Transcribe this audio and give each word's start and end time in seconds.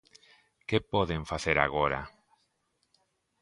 ¿Que 0.67 0.77
poden 0.93 1.21
facer 1.31 1.57
agora? 1.61 2.01